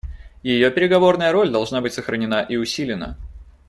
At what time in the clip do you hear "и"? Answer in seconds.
2.41-2.55